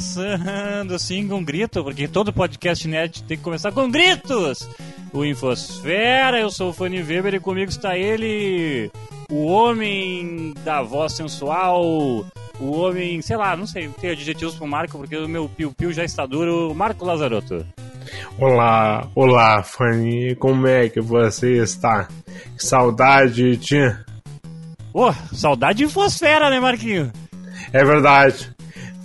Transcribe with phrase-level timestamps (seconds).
[0.00, 4.66] começando assim com um grito, porque todo podcast nerd tem que começar com gritos.
[5.12, 8.90] O Infosfera, eu sou o Fanny Weber e comigo está ele,
[9.30, 14.96] o homem da voz sensual, o homem, sei lá, não sei, tem adjetivos pro Marco,
[14.96, 17.66] porque o meu piu-piu já está duro, Marco Lazarotto.
[18.38, 22.08] Olá, olá, Fanny, como é que você está?
[22.56, 23.94] Saudade de...
[24.94, 27.12] Pô, saudade de Infosfera, né, Marquinho?
[27.70, 28.50] É verdade.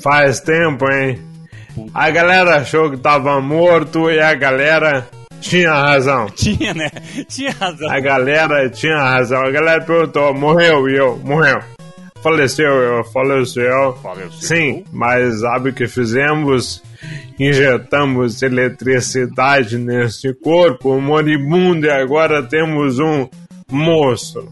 [0.02, 1.20] Faz tempo, hein?
[1.94, 5.08] A galera achou que tava morto e a galera
[5.42, 6.28] tinha razão.
[6.36, 6.90] Tinha, né?
[7.28, 7.92] Tinha razão.
[7.92, 9.42] A galera tinha razão.
[9.44, 11.18] A galera perguntou: morreu e eu?
[11.24, 11.60] Morreu.
[12.22, 13.94] Faleceu, eu faleceu.
[14.02, 14.32] Faleceu.
[14.32, 16.82] Sim, mas sabe o que fizemos?
[17.40, 23.28] Injetamos eletricidade nesse corpo moribundo e agora temos um
[23.70, 24.52] monstro.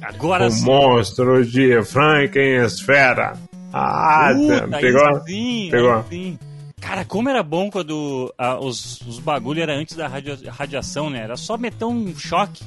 [0.00, 0.64] Agora o sim.
[0.64, 3.38] monstro de Frankenstein.
[3.72, 5.06] Ah, Puta, pegou?
[5.06, 5.92] aí sim, Pegou.
[5.94, 6.38] aí sim.
[6.80, 11.20] Cara, como era bom quando ah, os, os bagulho era antes da radio- radiação, né?
[11.22, 12.64] Era só meter um choque.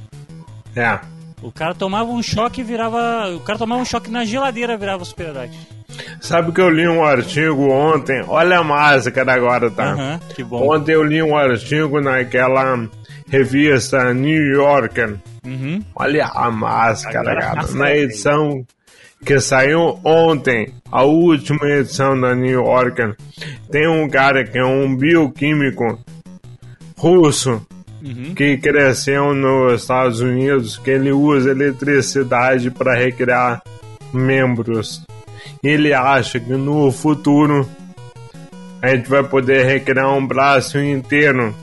[0.76, 1.00] É.
[1.42, 3.30] O cara tomava um choque e virava.
[3.36, 5.50] O cara tomava um choque na geladeira virava super-herói.
[6.22, 8.24] Sabe que eu li um artigo ontem?
[8.28, 9.92] Olha a máscara agora, tá?
[9.94, 10.74] Aham, que bom.
[10.74, 12.88] Ontem eu li um artigo naquela
[13.30, 15.18] revista New Yorker.
[15.46, 15.84] Uhum.
[15.96, 17.56] Olha a máscara, cara.
[17.58, 18.66] máscara Na edição
[19.26, 23.16] que saiu ontem, a última edição da New Yorker,
[23.72, 26.00] tem um cara que é um bioquímico
[26.96, 27.66] russo
[28.06, 28.36] Uhum.
[28.36, 33.64] que cresceu nos Estados Unidos, que ele usa eletricidade para recriar
[34.14, 35.04] membros.
[35.64, 37.68] Ele acha que no futuro
[38.80, 41.56] a gente vai poder recriar um braço inteiro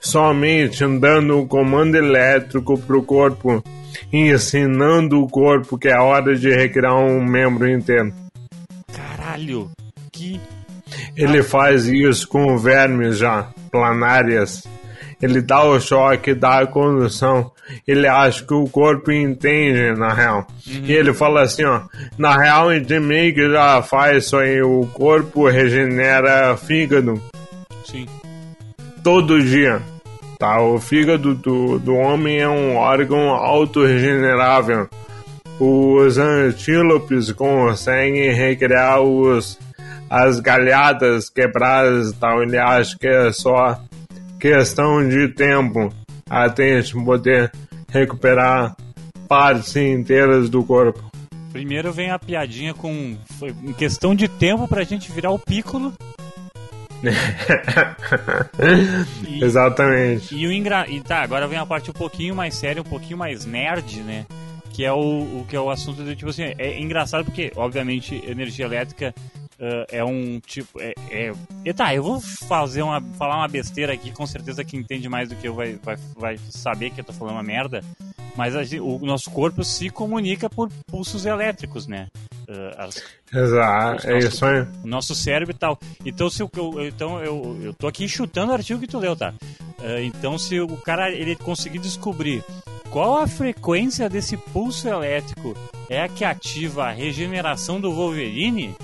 [0.00, 3.60] somente dando o comando elétrico pro corpo
[4.12, 8.12] ensinando o corpo que é hora de recriar um membro inteiro.
[8.94, 9.70] Caralho,
[10.12, 10.40] que.
[11.16, 14.62] Ele faz isso com vermes já, planárias.
[15.20, 17.50] Ele dá o choque, dá a condução.
[17.86, 20.46] Ele acha que o corpo entende, na real.
[20.64, 21.82] E ele fala assim, ó.
[22.16, 24.62] Na real, a gente meio que já faz isso aí.
[24.62, 27.20] O corpo regenera fígado
[27.84, 28.06] Sim.
[29.02, 29.82] todo dia.
[30.38, 30.62] Tá?
[30.62, 34.88] O fígado do, do homem é um órgão autorregenerável.
[35.58, 39.58] Os antílopes conseguem recriar os,
[40.08, 42.42] as galhadas quebradas e tal.
[42.42, 43.80] Ele acha que é só
[44.38, 45.92] questão de tempo
[46.30, 47.50] até a gente poder
[47.90, 48.76] recuperar
[49.26, 51.08] partes inteiras do corpo.
[51.52, 53.16] Primeiro vem a piadinha com.
[53.38, 55.92] Foi em questão de tempo pra gente virar o Piccolo.
[57.02, 57.10] E-
[59.44, 60.34] Exatamente.
[60.34, 60.86] E o engra...
[60.88, 64.26] e tá, agora vem a parte um pouquinho mais séria, um pouquinho mais nerd, né?
[64.72, 68.22] Que é o, o que é o assunto do tipo assim, é engraçado porque, obviamente,
[68.26, 69.14] energia elétrica
[69.60, 70.80] ah, é um tipo.
[70.80, 71.32] É, é...
[71.64, 75.28] E tá, eu vou fazer uma, falar uma besteira aqui, com certeza quem entende mais
[75.28, 77.82] do que eu vai, vai, vai saber que eu tô falando uma merda.
[78.36, 82.06] Mas a o nosso corpo se comunica por pulsos elétricos, né?
[82.48, 83.02] Ah, as-
[83.34, 84.08] Exato.
[84.08, 84.60] É isso aí.
[84.84, 85.78] o nosso cérebro e tal.
[86.04, 86.50] Então, se eu,
[86.86, 89.34] então eu, eu tô aqui chutando o artigo que tu leu, tá?
[89.80, 92.44] Ah, então, se o cara ele conseguir descobrir
[92.90, 95.54] qual a frequência desse pulso elétrico
[95.90, 98.74] é a que ativa a regeneração do Wolverine,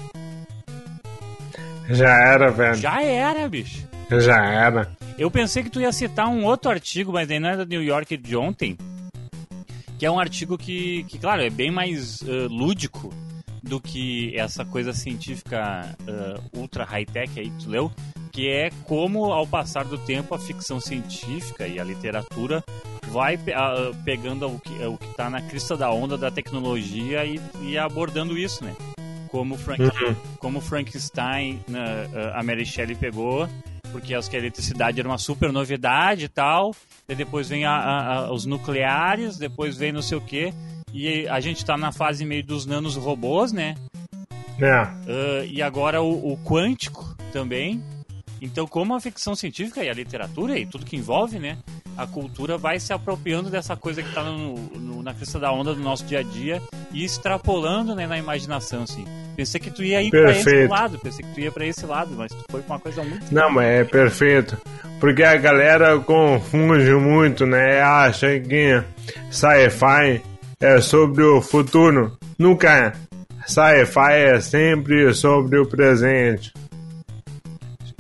[1.90, 2.74] Já era, velho.
[2.76, 3.86] já era, bicho.
[4.20, 4.90] Já era.
[5.18, 7.82] Eu pensei que tu ia citar um outro artigo, mas aí não é da New
[7.82, 8.76] York de ontem,
[9.98, 13.12] que é um artigo que, que claro, é bem mais ah, lúdico
[13.62, 17.90] do que essa coisa científica ah, ultra high-tech aí que tu leu,
[18.32, 22.62] que é como, ao passar do tempo, a ficção científica e a literatura
[23.08, 23.54] vai pe-
[24.04, 28.36] pegando o que, o que tá na crista da onda da tecnologia e, e abordando
[28.36, 28.74] isso, né?
[29.34, 29.82] Como, Frank,
[30.38, 33.48] como Frankenstein, né, a Mary Shelley pegou
[33.90, 36.72] porque acho que a eletricidade era uma super novidade e tal.
[37.08, 40.52] E depois vem a- a- a- os nucleares, depois vem não sei o que.
[40.92, 43.74] E a gente tá na fase meio dos nanos robôs, né?
[44.60, 44.70] É.
[44.72, 47.82] Ah, e agora o, o quântico também.
[48.40, 51.56] Então, como a ficção científica e a literatura e tudo que envolve, né?
[51.96, 55.80] A cultura vai se apropriando dessa coisa que tá no- na crista da onda do
[55.80, 56.60] nosso dia a dia
[56.92, 59.04] e extrapolando né, na imaginação, assim.
[59.36, 62.14] Pensei que tu ia ir pra esse lado, pensei que tu ia pra esse lado,
[62.16, 64.56] mas tu foi pra uma coisa muito Não, mas é perfeito.
[65.00, 67.80] Porque a galera confunde muito, né?
[67.80, 68.82] Acha que
[69.30, 70.22] sci-fi
[70.60, 72.16] é sobre o futuro.
[72.38, 72.92] Nunca é.
[73.46, 76.52] Sci-fi é sempre sobre o presente.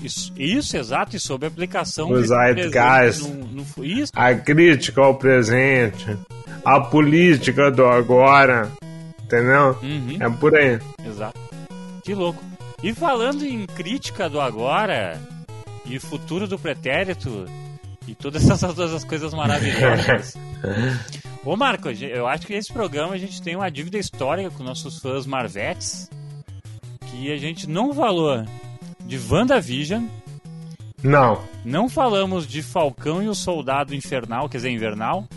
[0.06, 3.22] Isso, exato, e sobre a aplicação O desse Zeitgeist.
[3.28, 6.16] no, no- isso, A crítica ao presente.
[6.64, 8.70] A política do agora.
[9.22, 9.76] Entendeu?
[9.82, 10.16] Uhum.
[10.20, 10.78] É por aí.
[11.06, 11.38] exato.
[12.02, 12.42] Que louco.
[12.82, 15.18] E falando em crítica do agora
[15.86, 17.46] e futuro do pretérito
[18.06, 20.36] e todas essas outras coisas maravilhosas.
[21.44, 24.98] Ô Marco, eu acho que nesse programa a gente tem uma dívida histórica com nossos
[24.98, 26.08] fãs Marvetes
[27.10, 28.44] que a gente não falou
[29.06, 30.06] de WandaVision.
[31.02, 31.42] Não.
[31.64, 35.28] Não falamos de Falcão e o Soldado Infernal, quer dizer, Invernal.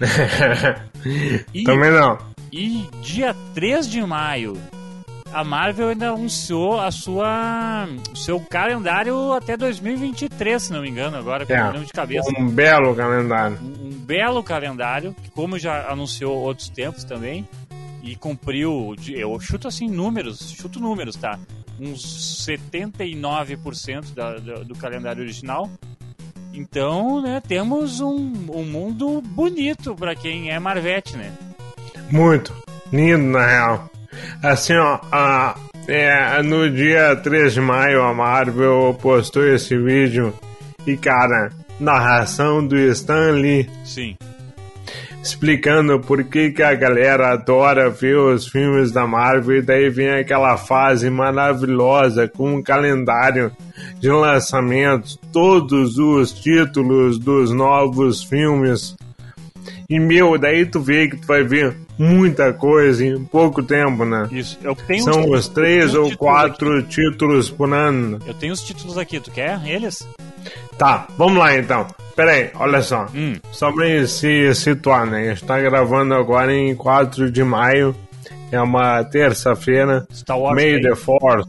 [1.54, 2.18] e, Também não.
[2.52, 4.58] E dia 3 de maio,
[5.32, 11.16] a Marvel ainda anunciou a sua o seu calendário até 2023, se não me engano,
[11.16, 12.30] agora com é, de cabeça.
[12.38, 13.58] Um belo calendário.
[13.62, 17.48] Um, um, belo calendário, como já anunciou outros tempos também,
[18.02, 21.38] e cumpriu, eu chuto assim números, chuto números, tá?
[21.80, 25.70] Uns 79% da, do, do calendário original.
[26.52, 31.32] Então, né, temos um, um mundo bonito para quem é Marvete, né?
[32.10, 32.52] Muito.
[32.92, 33.90] Lindo, na real.
[34.42, 35.56] Assim, ó, a,
[35.88, 40.34] é, no dia 3 de maio a Marvel postou esse vídeo
[40.86, 41.50] e, cara,
[41.80, 43.68] narração do Stan Lee.
[43.84, 44.16] Sim.
[45.22, 50.10] Explicando por que, que a galera adora ver os filmes da Marvel e daí vem
[50.10, 53.52] aquela fase maravilhosa com um calendário
[54.00, 58.96] de lançamentos, todos os títulos dos novos filmes
[59.92, 64.26] e, meu, daí tu vê que tu vai ver muita coisa em pouco tempo, né?
[64.32, 64.58] Isso.
[64.62, 66.88] Eu tenho São os três ou quatro aqui.
[66.88, 68.18] títulos por ano.
[68.26, 70.06] Eu tenho os títulos aqui, tu quer eles?
[70.78, 71.86] Tá, vamos lá então.
[72.16, 73.06] Pera aí, olha só.
[73.14, 73.34] Hum.
[73.50, 75.20] Só pra se situar, né?
[75.20, 77.94] A gente tá gravando agora em 4 de maio.
[78.50, 80.06] É uma terça-feira.
[80.54, 80.82] May Day.
[80.82, 81.48] the Force.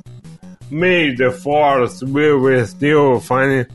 [0.72, 3.66] May the Force be with you, funny.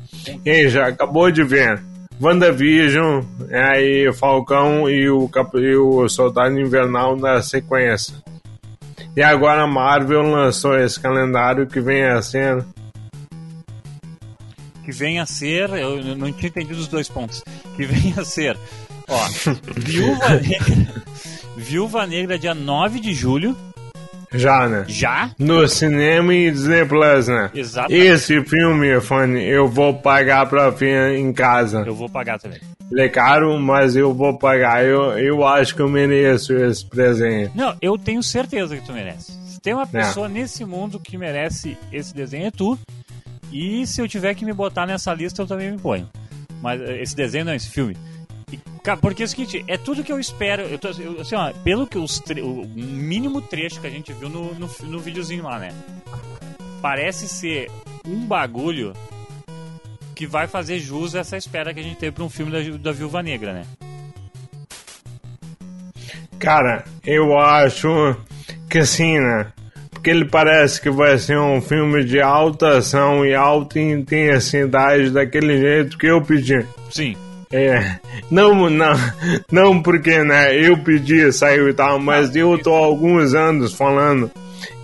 [0.44, 1.82] E já acabou de ver
[2.20, 8.16] WandaVision, é aí Falcão e o, e o Soldado Invernal na sequência.
[9.16, 12.64] E agora a Marvel lançou esse calendário que vem a ser.
[14.88, 15.68] Que vem a ser.
[15.68, 17.44] Eu não tinha entendido os dois pontos.
[17.76, 18.56] Que vem a ser.
[19.06, 19.28] Ó,
[19.76, 20.94] Viúva Negra.
[21.58, 23.54] Viúva Negra, dia 9 de julho.
[24.32, 24.86] Já, né?
[24.88, 25.30] Já?
[25.38, 27.50] No cinema e Disney Plus, né?
[27.54, 28.02] Exatamente.
[28.02, 31.84] Esse filme, Fanny, eu vou pagar pra ver em casa.
[31.86, 32.58] Eu vou pagar também.
[32.90, 34.86] Ele é caro, mas eu vou pagar.
[34.86, 37.52] Eu, eu acho que eu mereço esse presente.
[37.54, 39.32] Não, eu tenho certeza que tu merece.
[39.48, 39.86] Se tem uma é.
[39.86, 40.30] pessoa é.
[40.30, 42.78] nesse mundo que merece esse desenho, é tu.
[43.52, 46.08] E se eu tiver que me botar nessa lista, eu também me ponho.
[46.60, 47.96] Mas eh, esse desenho não, esse filme.
[49.00, 50.62] Porque é o seguinte, é tudo que eu espero.
[50.62, 54.30] Eu tô, eu, assim, ó, pelo que os o mínimo trecho que a gente viu
[54.30, 55.68] no, no, no videozinho lá, né?
[56.80, 57.70] Parece ser
[58.06, 58.94] um bagulho
[60.14, 62.78] que vai fazer jus a essa espera que a gente teve pra um filme da,
[62.78, 63.64] da Viúva Negra, né?
[66.38, 68.16] Cara, eu acho
[68.70, 69.52] que assim, né?
[70.08, 75.58] Porque ele parece que vai ser um filme de alta ação e alta intensidade daquele
[75.58, 76.64] jeito que eu pedi.
[76.90, 77.14] Sim.
[77.52, 77.98] É,
[78.30, 78.94] não, não,
[79.52, 84.30] não porque, né, eu pedi, saiu e tal, mas eu tô há alguns anos falando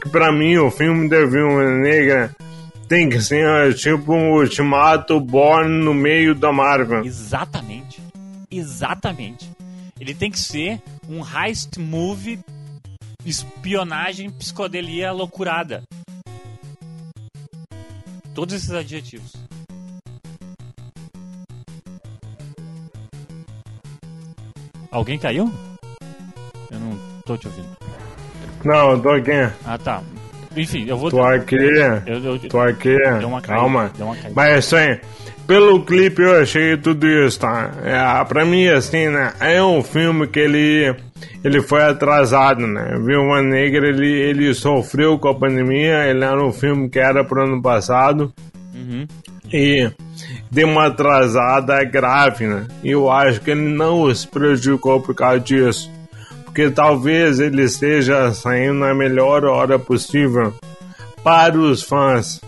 [0.03, 2.31] que pra mim o filme da Viúva Negra
[2.87, 7.03] tem que ser tipo um ultimato born no meio da Marvel.
[7.03, 7.99] Exatamente,
[8.51, 9.51] exatamente.
[9.99, 12.41] Ele tem que ser um heist movie,
[13.25, 15.83] espionagem, psicodelia loucurada.
[18.35, 19.33] Todos esses adjetivos.
[24.91, 25.53] Alguém caiu?
[26.71, 27.77] Eu não tô te ouvindo.
[28.65, 29.31] Não, eu tô aqui.
[29.65, 30.03] Ah, tá.
[30.57, 31.11] Enfim, eu vou.
[31.11, 31.57] Tô aqui.
[32.07, 32.97] Eu, eu, tô aqui.
[33.19, 33.91] Deu uma caída, Calma.
[33.97, 34.33] Deu uma caída.
[34.35, 35.01] Mas assim,
[35.47, 37.73] pelo clipe eu achei tudo isso, tá?
[37.83, 39.35] É, pra mim, assim, né?
[39.41, 40.95] É um filme que ele.
[41.43, 42.99] Ele foi atrasado, né?
[43.01, 46.07] Viúva Negra, ele, ele sofreu com a pandemia.
[46.07, 48.33] Ele era um filme que era pro ano passado.
[48.75, 49.07] Uhum.
[49.53, 49.91] E
[50.51, 52.67] deu uma atrasada grave, né?
[52.83, 55.91] E eu acho que ele não se prejudicou por causa disso.
[56.45, 60.55] Porque talvez ele esteja saindo na melhor hora possível
[61.23, 62.41] para os fãs.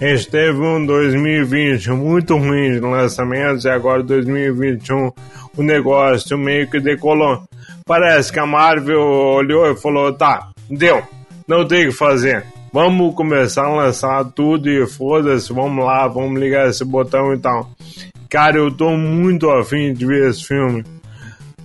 [0.00, 5.10] A gente teve um 2020 muito ruim de lançamentos e agora 2021
[5.56, 7.42] o negócio meio que decolou.
[7.84, 11.02] Parece que a Marvel olhou e falou: tá, deu,
[11.46, 16.40] não tem o que fazer Vamos começar a lançar tudo e foda-se, vamos lá, vamos
[16.40, 17.68] ligar esse botão e tal.
[18.28, 20.84] Cara, eu tô muito afim de ver esse filme.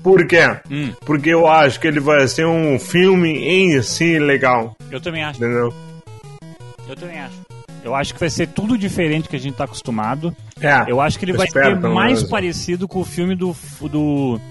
[0.01, 0.41] Por quê?
[0.69, 0.91] Hum.
[1.05, 4.75] Porque eu acho que ele vai ser um filme em si legal.
[4.89, 5.37] Eu também acho.
[5.37, 5.71] Entendeu?
[6.89, 7.35] Eu também acho.
[7.83, 10.35] Eu acho que vai ser tudo diferente que a gente tá acostumado.
[10.59, 10.85] É.
[10.87, 14.41] Eu acho que ele vai ser mais parecido com o filme do, do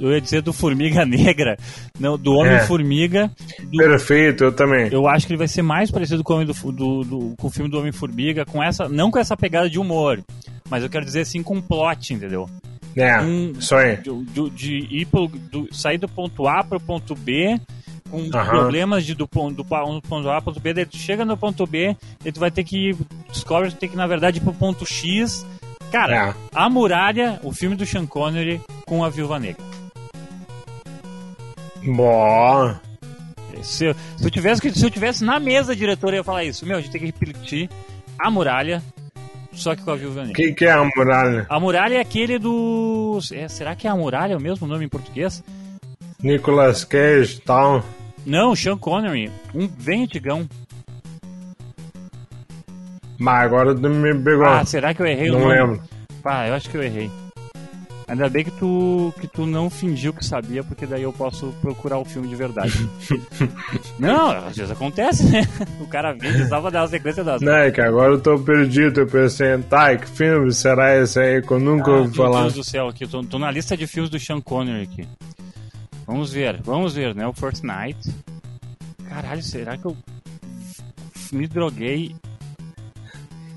[0.00, 1.56] eu ia dizer do Formiga Negra,
[1.98, 3.30] não, do Homem-Formiga.
[3.60, 3.76] É.
[3.76, 4.88] Perfeito, eu também.
[4.92, 7.50] Eu acho que ele vai ser mais parecido com o, do, do, do, com o
[7.50, 10.22] filme do Homem-Formiga, com essa, não com essa pegada de humor,
[10.68, 12.48] mas eu quero dizer assim com plot, entendeu?
[12.96, 13.96] É, um, isso aí.
[13.96, 17.60] De, de, ir pro, do, sair do ponto A para o ponto B,
[18.10, 18.30] com uhum.
[18.30, 21.36] problemas de, do, do, do ponto A para o ponto B, daí tu chega no
[21.36, 22.96] ponto B, e tu vai ter que
[23.28, 25.44] descobre que tem que, na verdade, ir pro ponto X.
[25.90, 26.34] Cara, é.
[26.54, 29.62] A Muralha, o filme do Sean Connery com a Viúva Negra.
[31.86, 32.80] Boa.
[33.62, 36.66] Se, se, eu tivesse, se eu tivesse na mesa, diretor, eu ia falar isso.
[36.66, 37.70] Meu, a gente tem que repetir
[38.18, 38.82] A Muralha,
[39.54, 40.32] só que com a Viúva Negra.
[40.32, 41.46] O que, que, é a muralha?
[41.48, 43.18] A muralha é aquele do.
[43.32, 45.42] É, será que é a muralha é o mesmo nome em português?
[46.22, 47.84] Nicolas Cage e tal.
[48.26, 49.30] Não, Sean Connery.
[49.54, 50.48] Um bem antigão.
[53.18, 54.46] Mas agora me pegou.
[54.46, 55.82] Ah, será que eu errei Não lembro.
[56.24, 57.10] Ah, eu acho que eu errei.
[58.06, 61.98] Ainda bem que tu, que tu não fingiu que sabia, porque daí eu posso procurar
[61.98, 62.72] o filme de verdade.
[63.98, 65.42] não, às vezes acontece, né?
[65.80, 67.40] O cara vem e precisava dar a sequência das.
[67.40, 69.00] Não, é que agora eu tô perdido.
[69.00, 72.30] Eu pensei, tá, que filme será esse aí que eu nunca ah, ouvi falar?
[72.30, 75.08] Meu Deus do céu, aqui, tô, tô na lista de filmes do Sean Connery aqui.
[76.06, 77.26] Vamos ver, vamos ver, né?
[77.26, 78.14] O Fortnite.
[79.08, 79.96] Caralho, será que eu
[81.32, 82.14] me droguei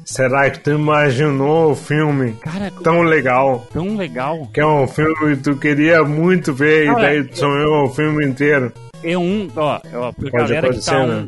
[0.07, 3.67] Será que tu imaginou o filme Cara, tão legal?
[3.73, 4.47] Tão legal.
[4.53, 7.89] Que é um filme que tu queria muito ver Cara, e daí tu sonhou o
[7.89, 8.71] filme inteiro.
[9.03, 11.27] É um, ó, ó pra pode, galera que tá ser, um, né?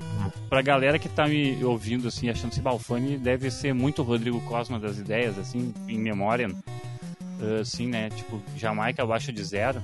[0.50, 4.80] pra galera que tá me ouvindo assim, achando se Balfani deve ser muito Rodrigo Cosma
[4.80, 6.50] das ideias, assim, em memória.
[7.60, 8.10] Assim, né?
[8.10, 9.84] Tipo, Jamaica abaixo de zero.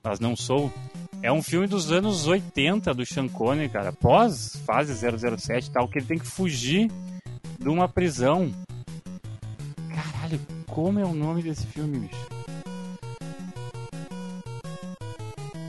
[0.00, 0.72] Mas não sou.
[1.20, 3.92] É um filme dos anos 80 do Sean Connery, cara.
[3.92, 6.88] Pós fase 007 e tal, que ele tem que fugir
[7.58, 8.52] de uma prisão.
[9.88, 12.28] Caralho, como é o nome desse filme, bicho?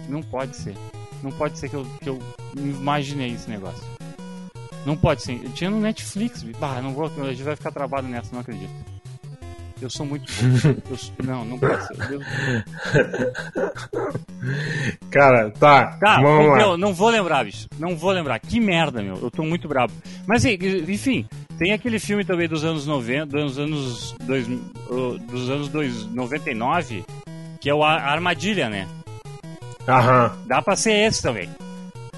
[0.07, 0.75] Não pode ser.
[1.21, 2.19] Não pode ser que eu, que eu
[2.55, 3.83] imaginei esse negócio.
[4.85, 5.43] Não pode ser.
[5.43, 6.43] Eu tinha no Netflix.
[6.59, 7.05] Bah, não vou.
[7.05, 8.98] A gente vai ficar travado nessa, não acredito.
[9.81, 10.31] Eu sou muito.
[11.19, 11.95] Eu, não, não pode ser.
[15.09, 15.97] Cara, tá.
[15.99, 17.67] Tá, vamos não, vou lembrar, bicho.
[17.77, 18.39] Não vou lembrar.
[18.39, 19.17] Que merda, meu.
[19.17, 19.93] Eu tô muito bravo.
[20.27, 21.25] Mas, enfim,
[21.57, 27.03] tem aquele filme também dos anos 90, dos anos, dois, dos anos dois, 99,
[27.59, 28.87] que é o A Armadilha, né?
[29.87, 30.37] Aham.
[30.45, 31.49] Dá pra ser esse também.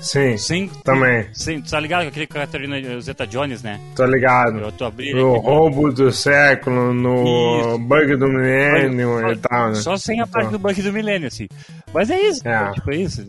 [0.02, 1.28] Sim, Sim também.
[1.32, 3.80] Sim, tá ligado com aquele Catarina Zeta Jones, né?
[3.96, 4.58] Tô ligado.
[4.60, 7.78] Eu tô abrindo No aqui, roubo do século, no isso.
[7.78, 9.76] bug do milênio e tal, né?
[9.76, 11.48] Só sem a parte do bug do milênio, assim.
[11.94, 12.72] Mas é isso, é.
[12.72, 13.24] tipo, é isso.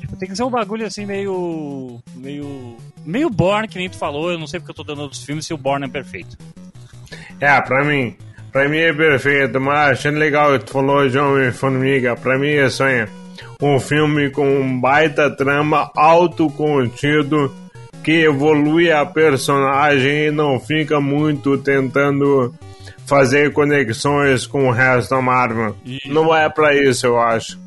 [0.00, 2.00] Tipo, tem que ser um bagulho assim meio.
[2.16, 2.76] meio.
[3.04, 4.32] meio Born, que nem tu falou.
[4.32, 6.38] Eu não sei porque eu tô dando outros filmes se o Born é perfeito.
[7.38, 8.16] É, pra mim.
[8.50, 12.16] Pra mim é perfeito, mas achando legal que tu falou de Homem-Formiga.
[12.16, 13.08] Pra mim é sonho
[13.66, 17.54] um filme com um baita trama autocontido
[18.02, 22.54] que evolui a personagem e não fica muito tentando
[23.06, 25.76] fazer conexões com o resto da Marvel.
[25.84, 26.00] E...
[26.06, 27.58] Não é para isso, eu acho.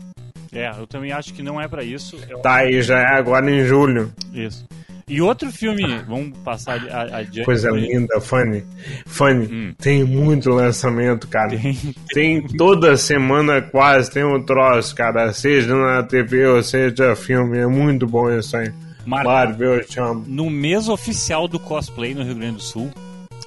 [0.54, 2.18] É, eu também acho que não é para isso.
[2.30, 2.39] Eu...
[2.39, 4.13] Tá, e já é agora em julho.
[4.34, 4.66] Isso.
[5.10, 6.82] E outro filme, vamos passar
[7.14, 7.46] adiante.
[7.46, 8.62] Coisa linda, Fanny.
[9.06, 9.74] Fanny, hum.
[9.78, 11.52] tem muito lançamento, cara.
[11.58, 11.96] Tem.
[12.14, 15.32] tem toda semana quase, tem um troço, cara.
[15.32, 17.58] Seja na TV ou seja filme.
[17.58, 18.70] É muito bom isso aí.
[19.06, 19.24] Mar...
[19.24, 20.26] Marvel, eu te amo.
[20.28, 22.92] No mês oficial do cosplay no Rio Grande do Sul,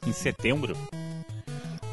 [0.07, 0.75] em setembro,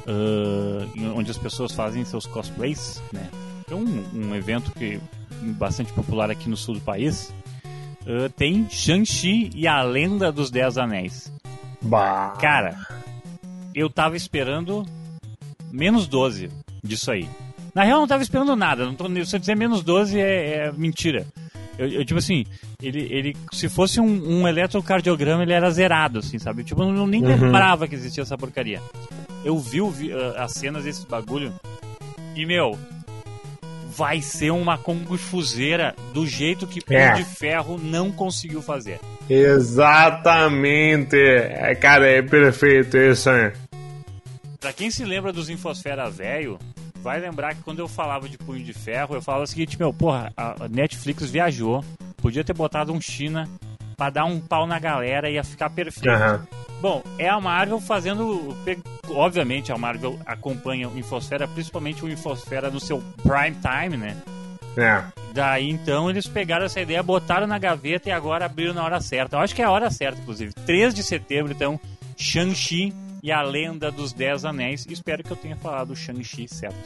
[0.07, 3.27] uh, onde as pessoas fazem seus cosplays, né?
[3.69, 4.97] É um, um evento que
[5.57, 7.33] bastante popular aqui no sul do país
[8.07, 11.31] uh, tem Shang-Chi e a Lenda dos Dez Anéis.
[11.81, 12.35] Bah.
[12.39, 12.75] Cara,
[13.75, 14.85] eu tava esperando
[15.71, 16.49] menos 12
[16.83, 17.29] disso aí.
[17.75, 18.85] Na real, eu não tava esperando nada.
[18.85, 21.27] Não tô, se eu dizer menos 12 é, é mentira.
[21.77, 22.43] Eu, eu, tipo assim,
[22.81, 26.63] ele, ele se fosse um, um, eletrocardiograma, ele era zerado, assim, sabe?
[26.63, 27.29] Tipo, eu não, nem uhum.
[27.29, 28.81] lembrava que existia essa porcaria.
[29.45, 31.53] Eu vi, vi uh, as cenas desse bagulho
[32.35, 32.77] e, meu,
[33.97, 37.13] vai ser uma confuseira do jeito que Punho é.
[37.13, 38.99] de Ferro não conseguiu fazer.
[39.27, 41.17] Exatamente.
[41.17, 43.51] É, cara, é perfeito isso aí.
[44.59, 46.59] Pra quem se lembra dos Infosfera Velho,
[47.01, 49.91] vai lembrar que quando eu falava de Punho de Ferro, eu falava o seguinte, meu,
[49.91, 51.83] porra, a Netflix viajou,
[52.17, 53.49] podia ter botado um China
[53.97, 56.07] pra dar um pau na galera e ia ficar perfeito.
[56.07, 56.66] Uhum.
[56.81, 58.55] Bom, é a Marvel fazendo.
[59.09, 64.17] Obviamente, a Marvel acompanha o Infosfera, principalmente o Infosfera no seu prime time, né?
[64.77, 65.03] É.
[65.33, 69.35] Daí então eles pegaram essa ideia, botaram na gaveta e agora abriram na hora certa.
[69.35, 70.53] Eu acho que é a hora certa, inclusive.
[70.65, 71.79] 3 de setembro, então,
[72.15, 72.93] Shang-Chi
[73.23, 74.85] e a Lenda dos Dez Anéis.
[74.89, 76.77] Espero que eu tenha falado Shang-Chi certo.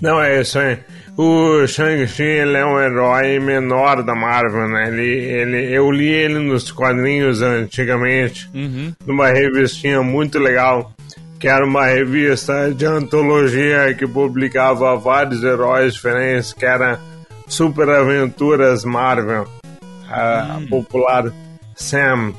[0.00, 0.78] Não, é isso aí.
[1.16, 4.88] O Shang-Chi, ele é um herói menor da Marvel, né?
[4.88, 8.92] Ele, ele, eu li ele nos quadrinhos antigamente, Uhum.
[9.06, 10.92] numa revistinha muito legal,
[11.40, 17.00] que era uma revista de antologia que publicava vários heróis diferentes, que era
[17.48, 19.46] Super Aventuras Marvel,
[20.10, 21.32] a popular
[21.76, 22.32] Sam.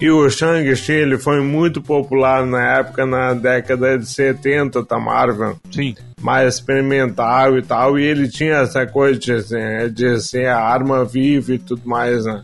[0.00, 5.56] E o Shang-Chi, ele foi muito popular na época, na década de 70 da Marvel
[5.72, 5.94] Sim.
[6.20, 11.04] mais experimental e tal, e ele tinha essa coisa de, ser- de ser a arma
[11.06, 12.42] viva e tudo mais, né?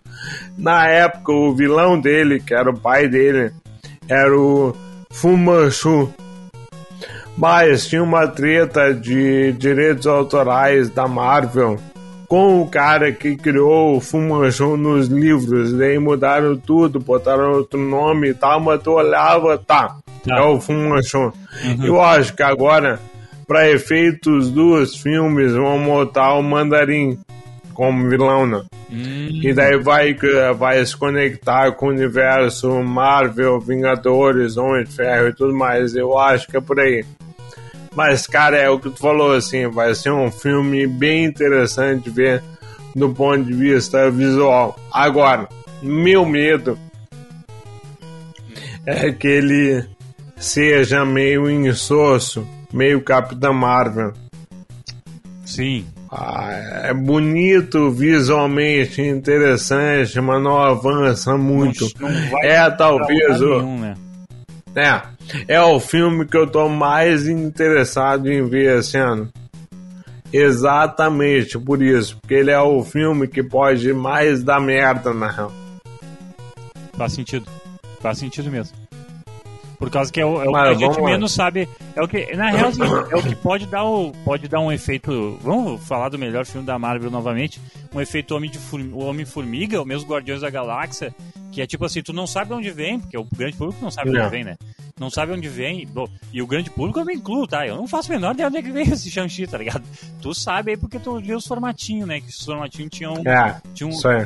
[0.57, 3.53] Na época, o vilão dele, que era o pai dele,
[4.09, 4.75] era o
[5.11, 6.11] Fu Manchu.
[7.37, 11.79] Mas tinha uma treta de direitos autorais da Marvel
[12.29, 17.81] com o cara que criou o Fu Manchu nos livros, daí mudaram tudo, botaram outro
[17.81, 20.37] nome e tal, mas tu olhava, tá, Tá.
[20.39, 21.33] é o Fu Manchu.
[21.83, 23.01] Eu acho que agora,
[23.47, 27.19] para efeitos dos filmes, vão botar o Mandarim
[27.73, 28.63] como vilão, né?
[28.91, 30.15] Hum, E daí vai,
[30.57, 35.95] vai se conectar com o universo Marvel, Vingadores, Homem de Ferro e tudo mais.
[35.95, 37.05] Eu acho que é por aí.
[37.99, 42.11] Mas, cara, é o que tu falou, assim, vai ser um filme bem interessante de
[42.11, 42.45] ver
[42.95, 44.79] do ponto de vista visual.
[44.93, 45.49] Agora,
[45.83, 46.79] meu medo
[48.87, 49.85] é que ele
[50.37, 54.13] seja meio insosso, meio Capitã Marvel.
[55.45, 55.85] sim.
[56.09, 56.51] Ah,
[56.85, 61.85] é bonito visualmente, interessante, mas não avança muito.
[62.01, 63.95] Não, não É talvez o, nenhum, né?
[64.77, 65.03] é,
[65.47, 69.31] é o filme que eu tô mais interessado em ver esse ano.
[70.33, 75.53] Exatamente por isso, porque ele é o filme que pode mais dar merda na real.
[76.97, 77.47] Faz sentido.
[78.01, 78.77] Faz sentido mesmo.
[79.79, 81.69] Por causa que é o, é o que a gente menos sabe.
[81.95, 84.73] É o que, na real, assim, é o que pode dar, o, pode dar um
[84.73, 85.39] efeito.
[85.41, 87.61] Vamos falar do melhor filme da Marvel novamente.
[87.95, 91.15] Um efeito Homem de Form- o Homem-Formiga, o mesmo Guardiões da Galáxia.
[91.53, 94.11] Que é tipo assim, tu não sabe onde vem, porque o grande público não sabe
[94.11, 94.21] Não.
[94.21, 94.57] onde vem, né?
[94.99, 95.87] Não sabe onde vem.
[95.87, 97.67] bom, e o grande público eu me incluo, tá?
[97.67, 99.83] Eu não faço a menor ideia onde é que vem esse Shang-Chi, tá ligado?
[100.21, 102.21] Tu sabe aí porque tu lê os formatinhos, né?
[102.21, 103.15] Que os formatinhos tinham.
[103.27, 103.61] É,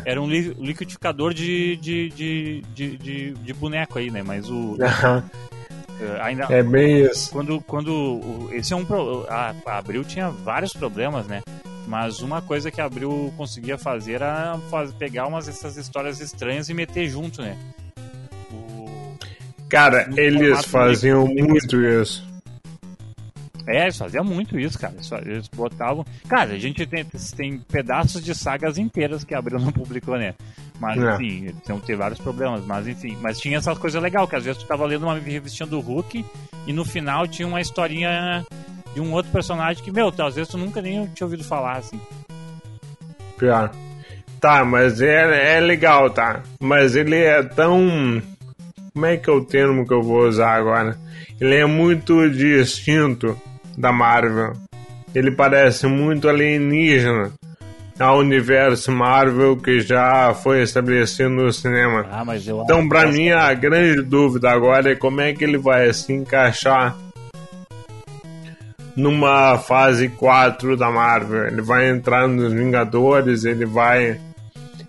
[0.05, 4.22] era um li- liquidificador de, de, de, de, de, de boneco aí, né?
[4.22, 4.77] Mas o.
[6.01, 6.44] eh, ainda.
[6.51, 7.31] é bem isso.
[7.31, 7.61] Quando.
[7.61, 8.87] quando esse é um.
[9.29, 11.42] A, a Abril tinha vários problemas, né?
[11.87, 14.59] Mas uma coisa que a Abril conseguia fazer era
[14.98, 17.59] pegar umas dessas histórias estranhas e meter junto, né?
[19.72, 22.22] Cara, No eles faziam muito isso.
[23.66, 24.94] É, eles faziam muito isso, cara.
[25.24, 26.04] Eles, botavam.
[26.28, 30.35] Cara, a gente tem, tem pedaços de sagas inteiras que a Abril não publicou, né?
[30.78, 31.14] Mas, É.
[31.14, 33.16] enfim, tem, tem vários problemas, mas enfim.
[33.22, 36.22] Mas tinha essa coisa legal, que às vezes tu tava lendo uma revistinha do Hulk
[36.66, 38.44] e no final tinha uma historinha
[38.92, 41.98] de um outro personagem que, meu, às vezes tu nunca nem tinha ouvido falar, assim.
[43.38, 43.72] Pior.
[44.38, 46.42] Tá, mas é, é legal, tá?
[46.61, 48.20] Mas ele é tão.
[48.92, 50.98] Como é que é o termo que eu vou usar agora?
[51.40, 53.37] Ele é muito distinto
[53.76, 54.52] da Marvel.
[55.14, 57.33] Ele parece muito alienígena
[57.98, 62.07] ao universo Marvel que já foi estabelecido no cinema.
[62.11, 62.24] Ah,
[62.64, 66.96] Então, que mim, a grande dúvida agora é como é que ele vai se encaixar
[68.96, 71.46] numa fase 4 da Marvel.
[71.46, 74.20] Ele vai entrar nos Vingadores, ele vai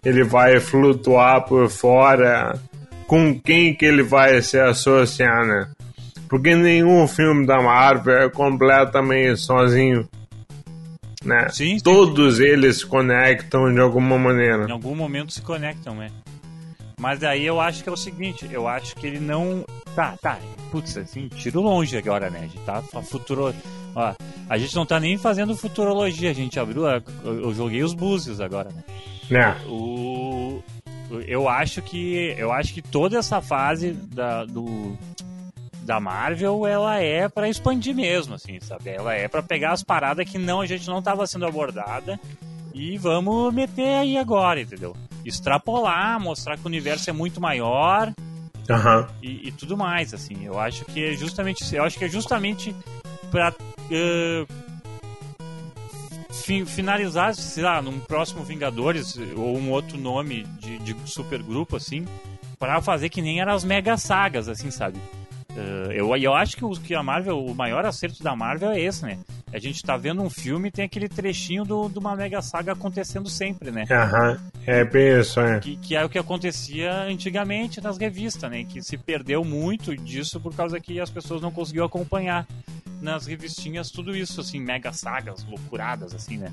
[0.03, 2.59] ele vai flutuar por fora.
[3.07, 5.67] Com quem que ele vai se associar, né?
[6.29, 10.07] Porque nenhum filme da Marvel é completamente sozinho.
[11.23, 11.47] Né?
[11.49, 14.65] Sim, sim, Todos eles se conectam de alguma maneira.
[14.67, 16.09] Em algum momento se conectam, né?
[16.99, 19.65] Mas aí eu acho que é o seguinte, eu acho que ele não.
[19.95, 20.37] Tá, tá.
[20.71, 22.39] Putz, assim, tiro longe agora, né?
[22.39, 23.53] A gente tá futuro.
[23.95, 24.13] Ó,
[24.49, 26.87] a gente não tá nem fazendo futurologia, a gente abriu.
[26.87, 28.83] a- Eu eu joguei os búzios agora, né?
[29.29, 29.55] Né?
[29.67, 30.42] O,
[31.27, 34.97] eu acho que eu acho que toda essa fase da, do,
[35.81, 38.89] da Marvel ela é pra expandir mesmo, assim, sabe?
[38.89, 42.19] Ela é pra pegar as paradas que não a gente não tava sendo abordada
[42.73, 44.95] e vamos meter aí agora, entendeu?
[45.23, 48.11] Extrapolar, mostrar que o universo é muito maior
[48.69, 49.07] Aham.
[49.21, 50.43] e, e tudo mais, assim.
[50.43, 51.75] Eu acho que é justamente.
[51.75, 52.75] Eu acho que é justamente
[53.29, 53.53] pra
[53.91, 54.45] eh,
[56.41, 62.05] fi- finalizar, sei lá, num próximo Vingadores ou um outro nome de, de supergrupo, assim,
[62.59, 64.97] pra fazer que nem eram as mega sagas, assim, sabe?
[65.55, 68.79] Eh, eu, eu acho que, o, que a Marvel, o maior acerto da Marvel é
[68.79, 69.19] esse, né?
[69.53, 72.71] A gente tá vendo um filme e tem aquele trechinho do- de uma mega saga
[72.73, 73.85] acontecendo sempre, né?
[73.91, 74.39] Aham.
[74.65, 75.59] É bem isso, é.
[75.59, 78.63] que, que é o que acontecia antigamente nas revistas, né?
[78.63, 82.47] Que se perdeu muito disso por causa que as pessoas não conseguiam acompanhar.
[83.03, 86.51] Nas revistinhas tudo isso, assim, mega sagas, loucuradas, assim, né?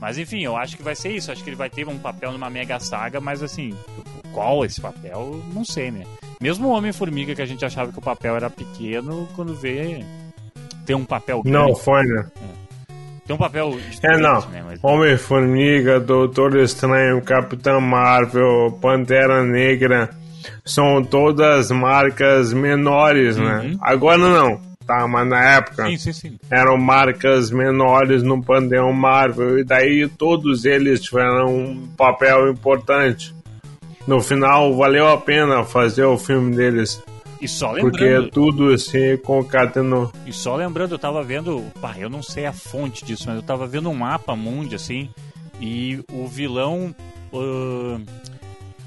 [0.00, 1.30] Mas enfim, eu acho que vai ser isso.
[1.30, 3.74] Acho que ele vai ter um papel numa mega saga, mas assim,
[4.32, 6.04] qual esse papel, não sei, né?
[6.40, 10.04] Mesmo o Homem-Formiga, que a gente achava que o papel era pequeno, quando vê,
[10.84, 11.58] tem um papel grande.
[11.58, 12.26] Não, foi, né?
[13.26, 14.40] Tem um papel É, não.
[14.48, 14.62] né?
[14.64, 14.78] Mas...
[14.84, 20.10] Homem-Formiga, Doutor Estranho, Capitão Marvel, Pantera Negra,
[20.64, 23.60] são todas marcas menores, né?
[23.60, 23.78] Uhum.
[23.80, 25.06] Agora não, tá?
[25.08, 26.38] Mas na época Sim, sim, sim.
[26.50, 33.34] eram marcas menores no Panteão Marvel, e daí todos eles tiveram um papel importante.
[34.06, 37.02] No final, valeu a pena fazer o filme deles,
[37.40, 40.12] E só porque lembrando, tudo se concatenou.
[40.24, 43.42] e só lembrando, eu tava vendo, pá, eu não sei a fonte disso, mas eu
[43.42, 45.10] tava vendo um mapa mundi assim,
[45.60, 46.94] e o vilão
[47.34, 47.98] ah,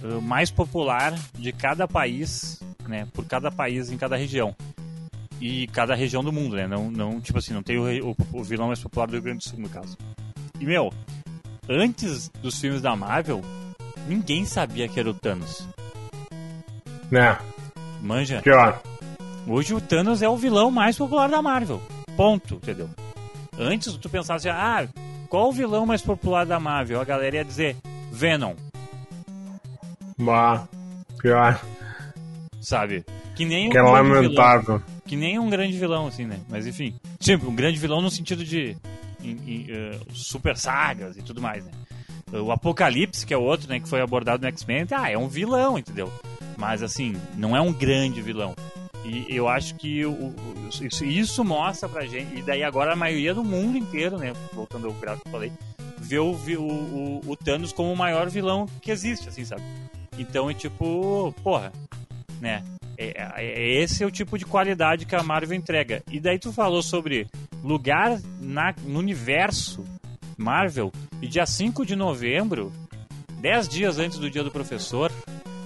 [0.03, 4.55] ah, mais popular de cada país, né, por cada país em cada região.
[5.41, 6.67] E cada região do mundo, né?
[6.67, 9.39] Não, não tipo assim, não tem o, o, o vilão mais popular do Rio Grande
[9.39, 9.97] do Sul, no caso.
[10.59, 10.91] E, meu,
[11.69, 13.41] antes dos filmes da Marvel,
[14.07, 15.67] ninguém sabia que era o Thanos.
[17.09, 17.37] Né?
[18.01, 18.41] Manja?
[18.41, 18.81] Pior.
[19.47, 21.81] Hoje o Thanos é o vilão mais popular da Marvel.
[22.17, 22.89] Ponto, entendeu?
[23.57, 24.87] Antes tu pensava assim, ah,
[25.29, 26.99] qual o vilão mais popular da Marvel?
[26.99, 27.77] A galera ia dizer
[28.11, 28.55] Venom,
[30.17, 30.67] Bah,
[31.21, 31.59] pior.
[32.61, 33.05] sabe?
[33.35, 34.83] Que nem Que é um grande vilão.
[35.09, 36.39] Que nem um grande vilão, assim, né?
[36.47, 36.93] Mas enfim.
[37.19, 38.77] Tipo, um grande vilão no sentido de
[39.23, 41.71] em- em, eh, super sagas e tudo mais, né?
[42.31, 45.79] O Apocalipse, que é outro, né, que foi abordado no X-Men, ah, é um vilão,
[45.79, 46.13] entendeu?
[46.55, 48.55] Mas assim, não é um grande vilão.
[49.03, 50.35] E eu acho que o- o-
[50.85, 54.85] isso, isso mostra pra gente, e daí agora a maioria do mundo inteiro, né, voltando
[54.87, 55.51] ao gráfico que eu falei,
[55.97, 59.63] vê o, o, o Thanos como o maior vilão que existe, assim, sabe?
[60.19, 61.73] Então é tipo, porra,
[62.41, 62.63] né?
[62.97, 66.03] É, é- esse é o tipo de qualidade que a Marvel entrega.
[66.11, 67.27] E daí tu falou sobre
[67.63, 69.83] lugar na, no universo
[70.37, 70.91] Marvel.
[71.21, 72.71] E dia 5 de novembro,
[73.39, 75.11] 10 dias antes do dia do professor,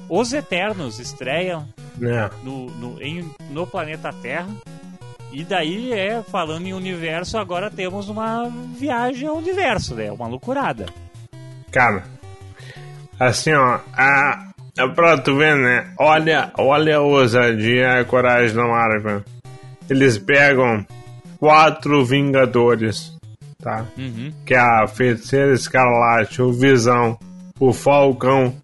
[0.09, 2.29] Os Eternos estreiam Né?
[2.43, 4.49] no, no, em- no planeta Terra.
[5.31, 10.12] E daí, é, falando em universo, agora temos uma viagem ao universo, né?
[10.12, 10.86] Uma loucurada.
[11.71, 12.03] Cara,
[13.19, 15.91] assim, ó, a, é pra tu ver, né?
[15.99, 19.23] Olha, olha a ousadia e a coragem da Marvel.
[19.89, 20.86] Eles pegam
[21.38, 23.15] quatro Vingadores,
[23.62, 23.86] tá?
[23.97, 24.31] Uhum.
[24.45, 27.17] Que é a Feiticeira Escarlate, o Visão,
[27.59, 28.55] o Falcão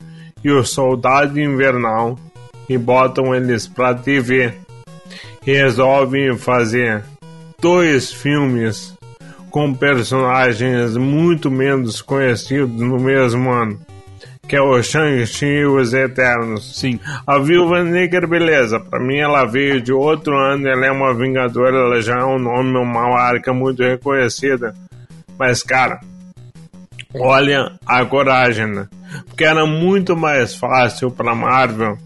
[0.43, 2.17] e o Soldado Invernal
[2.67, 4.53] e botam eles pra TV.
[5.45, 7.03] E resolvem fazer
[7.61, 8.97] dois filmes
[9.49, 13.79] com personagens muito menos conhecidos no mesmo ano,
[14.49, 16.75] que é o Shang-Chi e os Eternos.
[16.75, 16.99] Sim.
[17.27, 21.77] A Viúva Negra, beleza, pra mim ela veio de outro ano, ela é uma Vingadora,
[21.77, 24.73] ela já é um nome, uma marca muito reconhecida.
[25.37, 25.99] Mas, cara,
[27.15, 28.87] olha a coragem, né?
[29.27, 31.97] Porque era muito mais fácil pra Marvel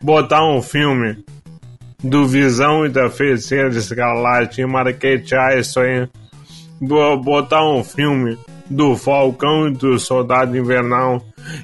[0.00, 1.18] botar um filme
[2.02, 6.08] do Visão e da Feiticeira Escarlate e marketear isso aí.
[6.80, 8.38] Bo- Botar um filme
[8.70, 11.20] do Falcão e do Soldado Invernal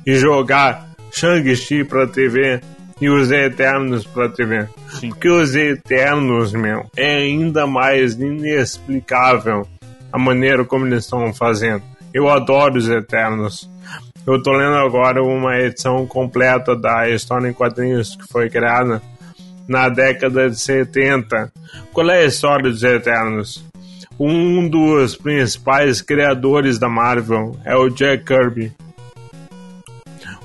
[0.07, 2.61] e jogar Shang-Chi pra TV
[3.01, 4.67] e os Eternos pra TV.
[4.91, 5.11] Sim.
[5.11, 9.67] Porque os Eternos, meu, é ainda mais inexplicável
[10.13, 11.83] a maneira como eles estão fazendo.
[12.13, 13.69] Eu adoro os Eternos.
[14.27, 19.03] Eu tô lendo agora uma edição completa da história em quadrinhos que foi criada
[19.69, 21.53] na década de 70.
[21.93, 23.65] Qual é a história dos Eternos?
[24.19, 28.73] Um dos principais criadores da Marvel é o Jack Kirby.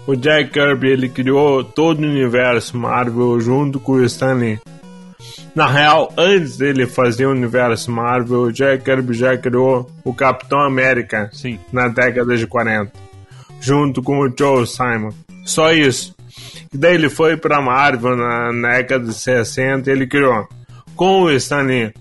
[0.09, 4.59] O Jack Kirby ele criou todo o universo Marvel junto com o Stan Lee.
[5.53, 10.61] Na real, antes dele fazer o universo Marvel, o Jack Kirby já criou o Capitão
[10.61, 11.59] América Sim.
[11.71, 12.91] na década de 40,
[13.61, 15.11] junto com o Joe Simon.
[15.45, 16.15] Só isso.
[16.73, 20.49] E daí ele foi pra Marvel na, na década de 60 e ele criou,
[20.95, 21.93] com o Stan Lee,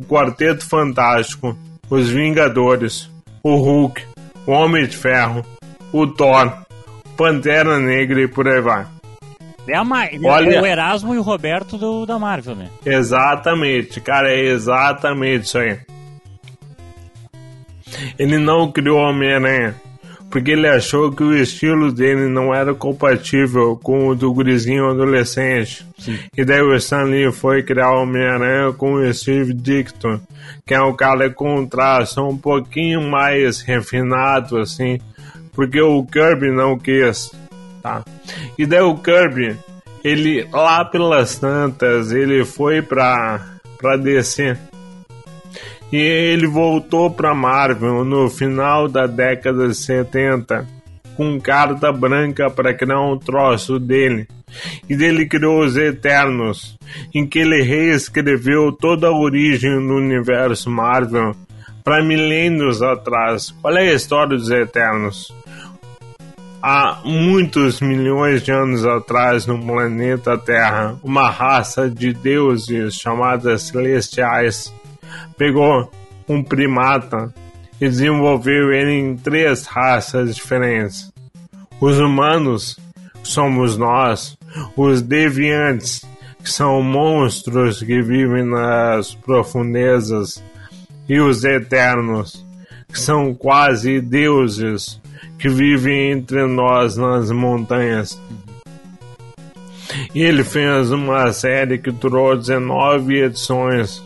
[0.00, 1.56] o Quarteto Fantástico,
[1.88, 3.08] os Vingadores,
[3.40, 4.02] o Hulk,
[4.48, 5.46] o Homem de Ferro,
[5.92, 6.61] o Thor,
[7.16, 8.86] Pantera Negra e por aí vai.
[9.68, 12.68] É, a Ma- Olha- é o Erasmo e o Roberto do, da Marvel, né?
[12.84, 15.78] Exatamente, cara, é exatamente isso aí.
[18.18, 19.74] Ele não criou Homem-Aranha
[20.30, 25.86] porque ele achou que o estilo dele não era compatível com o do gurizinho adolescente.
[26.34, 30.18] E daí o Stan Lee foi criar o Homem-Aranha com o Steve Dicton,
[30.66, 34.98] que é um cara com traço um pouquinho mais refinado, assim,
[35.52, 37.30] porque o Kirby não quis,
[37.82, 38.04] tá?
[38.58, 39.56] E daí o Kirby,
[40.02, 43.40] ele lá pelas tantas, ele foi pra,
[43.78, 44.56] pra DC.
[45.92, 50.66] E ele voltou para Marvel no final da década de 70
[51.16, 54.26] com carta branca para criar um troço dele.
[54.88, 56.78] E dele criou os Eternos,
[57.14, 61.34] em que ele reescreveu toda a origem do universo Marvel
[61.82, 63.50] para milênios atrás.
[63.62, 65.32] Qual é a história dos Eternos?
[66.64, 74.72] Há muitos milhões de anos atrás, no planeta Terra, uma raça de deuses chamada Celestiais
[75.36, 75.90] pegou
[76.28, 77.34] um primata
[77.80, 81.12] e desenvolveu ele em três raças diferentes.
[81.80, 82.78] Os humanos,
[83.24, 84.38] somos nós,
[84.76, 86.06] os deviantes,
[86.40, 90.40] que são monstros que vivem nas profundezas,
[91.08, 92.46] e os eternos,
[92.86, 95.01] que são quase deuses
[95.38, 98.20] que vivem entre nós nas montanhas.
[100.14, 104.02] Ele fez uma série que durou 19 edições,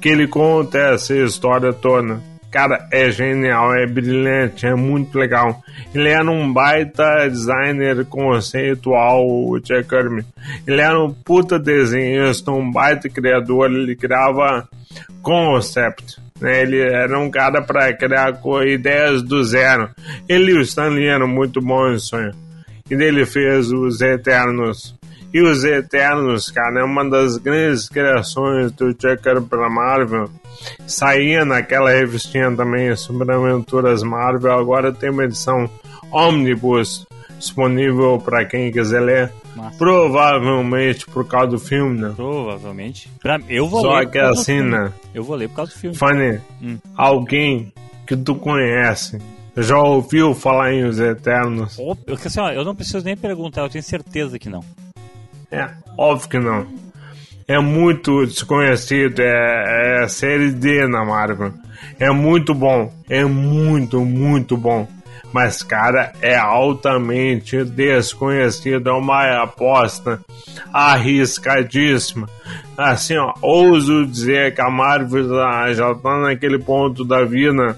[0.00, 2.20] que ele conta essa história toda.
[2.50, 5.62] Cara, é genial, é brilhante, é muito legal.
[5.94, 10.22] Ele era um baita designer conceitual, o Jack Kirby.
[10.66, 14.68] Ele era um puta desenhista, um baita criador, ele criava
[15.22, 16.20] concept.
[16.42, 16.62] Né?
[16.62, 19.88] Ele era um cara para criar ideias do zero.
[20.28, 22.32] Ele e o Stanley eram muito bons sonho.
[22.90, 24.94] E ele fez os Eternos.
[25.32, 30.28] E os Eternos, cara, é uma das grandes criações do Kirby para Marvel
[30.86, 34.52] Saía naquela revistinha também sobre aventuras Marvel.
[34.52, 35.70] Agora tem uma edição
[36.10, 37.06] Omnibus
[37.38, 39.32] disponível para quem quiser ler.
[39.56, 39.78] Massa.
[39.78, 42.12] Provavelmente por causa do filme, né?
[42.16, 43.10] Provavelmente.
[43.20, 44.04] Pra, eu vou Só ler.
[44.04, 44.92] Só que assim, né?
[45.14, 45.96] Eu vou ler por causa do filme.
[45.96, 46.78] Fanny, hum.
[46.96, 47.72] alguém
[48.06, 49.18] que tu conhece
[49.56, 51.78] já ouviu falar em Os Eternos?
[51.78, 54.64] Eu, assim, ó, eu não preciso nem perguntar, eu tenho certeza que não.
[55.50, 56.66] É, óbvio que não
[57.46, 61.52] é muito desconhecido, é, é série D na Marvel.
[61.98, 64.88] É muito bom, é muito, muito bom.
[65.32, 70.20] Mas, cara, é altamente desconhecido, é uma aposta
[70.72, 72.28] arriscadíssima.
[72.76, 75.28] Assim, ó, ouso dizer que a Marvel
[75.74, 77.76] já tá naquele ponto da vida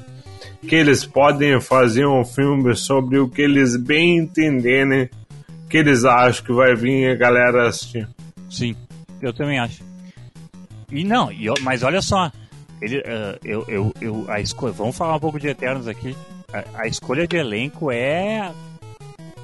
[0.66, 5.08] que eles podem fazer um filme sobre o que eles bem entenderem
[5.68, 8.08] que eles acham que vai vir a galera assistir.
[8.50, 8.74] Sim.
[9.20, 9.82] Eu também acho.
[10.90, 11.30] E não,
[11.62, 12.30] mas olha só,
[12.80, 16.14] ele, uh, eu, eu, eu, a escolha, vamos falar um pouco de Eternos aqui.
[16.54, 18.52] A, a, escolha de elenco é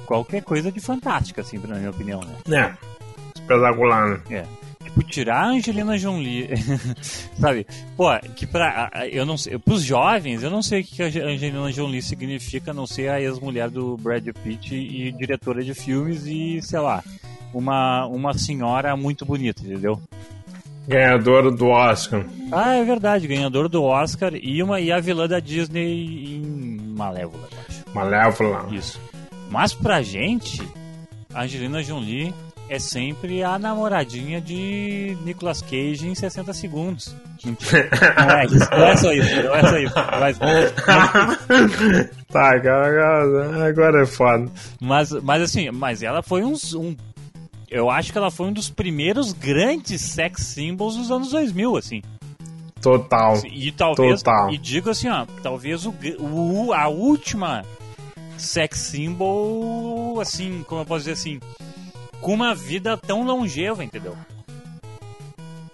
[0.05, 2.37] qualquer coisa de fantástica, assim, na minha opinião, né?
[2.57, 2.73] É,
[3.35, 4.21] espetacular, né?
[4.29, 4.45] É.
[4.85, 6.49] Tipo, tirar a Angelina Jolie,
[7.37, 7.67] sabe?
[7.97, 11.71] Pô, que pra, eu não sei, pros jovens, eu não sei o que a Angelina
[11.71, 16.61] Jolie significa, a não ser a ex-mulher do Brad Pitt e diretora de filmes e,
[16.61, 17.03] sei lá,
[17.53, 20.01] uma, uma senhora muito bonita, entendeu?
[20.87, 22.25] Ganhadora do Oscar.
[22.51, 27.47] Ah, é verdade, ganhadora do Oscar e, uma, e a vilã da Disney em Malévola,
[27.67, 27.83] acho.
[27.93, 28.67] Malévola.
[28.71, 28.99] Isso.
[29.49, 30.61] Mas pra gente,
[31.33, 32.33] a Angelina Jolie
[32.69, 37.13] é sempre a namoradinha de Nicolas Cage em 60 segundos.
[37.43, 37.51] Não
[38.31, 39.93] é, isso, não é só isso, não é só isso.
[40.19, 40.39] Mas,
[42.31, 44.49] tá, agora, agora é foda.
[44.79, 46.95] Mas, mas assim, mas ela foi um, um
[47.71, 52.01] eu acho que ela foi um dos primeiros grandes sex symbols dos anos 2000, assim.
[52.81, 53.41] Total.
[53.45, 54.51] E talvez, Total.
[54.51, 57.63] e digo assim, ó, talvez o, o, a última
[58.37, 61.39] sex symbol, assim, como eu posso dizer assim,
[62.19, 64.17] com uma vida tão longeva, entendeu?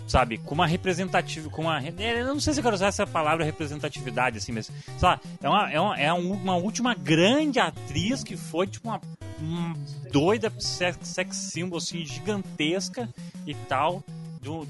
[0.08, 3.06] Sabe, com uma representativa, com uma, é, eu não sei se eu quero usar essa
[3.06, 8.38] palavra representatividade assim, mas, sabe, é uma, é uma, é uma última grande atriz que
[8.38, 9.02] foi tipo uma,
[9.40, 9.76] uma
[10.12, 13.10] doida sex, sex symbol assim gigantesca
[13.46, 14.02] e tal,
[14.42, 14.66] do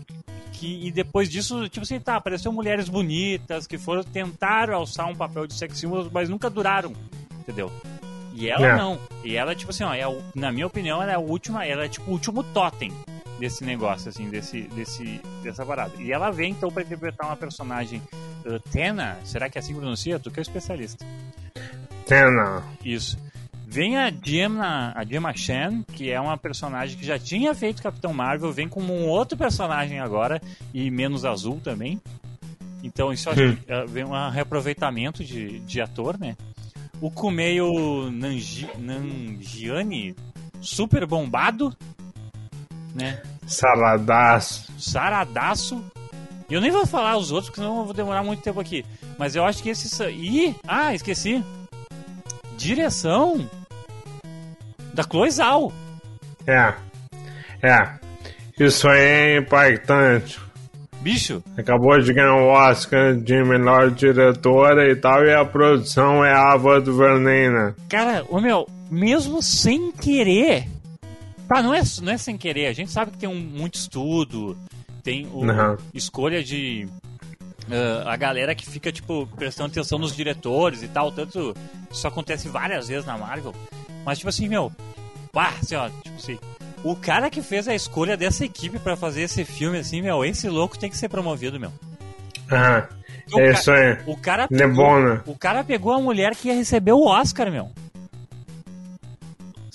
[0.51, 5.15] que, e depois disso, tipo assim, tá, apareceu mulheres bonitas que foram tentar alçar um
[5.15, 6.93] papel de sex symbol, mas nunca duraram,
[7.39, 7.71] entendeu?
[8.33, 8.75] E ela é.
[8.75, 8.99] não.
[9.23, 11.87] E ela, tipo assim, ó, é, na minha opinião, ela é a última, ela é
[11.87, 12.91] tipo o último totem
[13.39, 15.93] desse negócio, assim, desse, desse, dessa parada.
[15.99, 18.01] E ela vem, então, para interpretar uma personagem
[18.45, 20.19] uh, Tena, será que é assim que pronuncia?
[20.19, 21.05] Tu que é especialista.
[22.05, 22.63] Tena.
[22.83, 23.17] Isso.
[23.69, 28.13] Vem a Gemma, a Gemma Chan, que é uma personagem que já tinha feito Capitão
[28.13, 30.41] Marvel, vem como um outro personagem agora,
[30.73, 32.01] e menos azul também.
[32.81, 33.57] Então isso hum.
[33.89, 36.37] vem um reaproveitamento de, de ator, né?
[37.01, 40.15] O Kumeio Nanji, Nanjiani,
[40.61, 41.75] super bombado,
[42.97, 43.21] né?
[43.45, 44.65] Saradaço.
[44.79, 45.83] Saradaço.
[46.49, 48.85] Eu nem vou falar os outros, porque senão eu vou demorar muito tempo aqui.
[49.17, 50.03] Mas eu acho que esse.
[50.09, 50.55] Ih!
[50.67, 51.43] Ah, esqueci.
[52.57, 53.47] Direção
[54.93, 55.71] da Cloizal.
[56.47, 56.73] É.
[57.61, 57.89] É.
[58.59, 60.39] Isso aí é impactante.
[61.01, 66.33] Bicho, Acabou de ganhar o Oscar de melhor diretora e tal, e a produção é
[66.33, 67.73] Ava DuVernay, né?
[67.87, 70.67] cara, ô meu, mesmo sem querer.
[71.47, 74.57] Tá, não é, não é sem querer, a gente sabe que tem um, muito estudo,
[75.03, 75.77] tem o, Uhum.
[75.93, 76.87] escolha de.
[77.71, 81.55] ah, a galera que fica, tipo, prestando atenção nos diretores e tal, tanto.
[81.89, 83.53] Isso acontece várias vezes na Marvel.
[84.05, 84.71] Mas, tipo assim, meu.
[85.31, 86.37] Pá, assim, ó, tipo assim.
[86.83, 90.47] O cara que fez a escolha dessa equipe pra fazer esse filme, assim, meu, esse
[90.49, 91.71] louco tem que ser promovido, meu.
[92.51, 92.87] Aham.
[93.37, 93.97] É isso aí.
[94.05, 95.21] O cara Ele é bom, né?
[95.25, 97.69] o cara pegou a mulher que ia receber o Oscar, meu.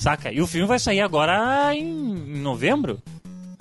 [0.02, 0.32] Saca?
[0.32, 3.00] E o filme vai sair agora em, em novembro.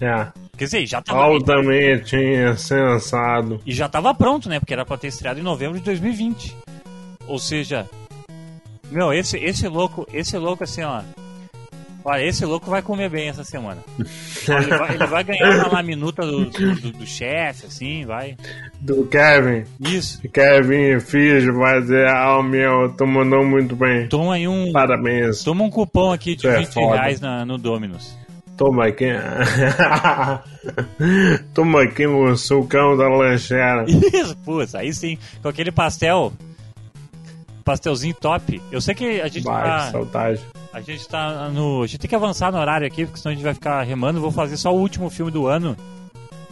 [0.01, 0.25] É.
[0.57, 1.19] Quer dizer, já tava.
[1.19, 3.61] Altamente insensado.
[3.63, 4.59] E já tava pronto, né?
[4.59, 6.57] Porque era pra ter estreado em novembro de 2020.
[7.27, 7.87] Ou seja,
[8.89, 11.03] meu, esse, esse louco, esse louco assim, ó.
[12.03, 13.77] Olha, esse louco vai comer bem essa semana.
[13.99, 18.35] Ele vai, ele vai ganhar uma laminuta do, do, do- chefe, assim, vai.
[18.79, 19.65] Do Kevin.
[19.79, 20.19] Isso.
[20.29, 24.07] Kevin Fish vai dizer, ah, meu, tu mandou muito bem.
[24.07, 24.71] Toma aí um.
[24.71, 25.43] Parabéns.
[25.43, 26.95] Toma um cupom aqui de é 20 foda.
[26.95, 28.17] reais na, no Dominus.
[28.57, 29.05] Toma aqui.
[31.53, 33.85] Toma aqui o sucão da lancheira.
[33.87, 36.31] Isso, putz, aí sim, com aquele pastel.
[37.63, 38.59] Pastelzinho top.
[38.71, 39.91] Eu sei que a gente Vai, tá.
[39.91, 40.41] saudade.
[40.73, 41.83] A gente tá no.
[41.83, 44.21] A gente tem que avançar no horário aqui, porque senão a gente vai ficar remando.
[44.21, 45.75] Vou fazer só o último filme do ano.